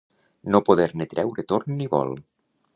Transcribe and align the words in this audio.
No 0.55 0.61
poder-ne 0.69 1.07
treure 1.13 1.47
torn 1.53 1.79
ni 1.83 1.91
vol. 1.95 2.19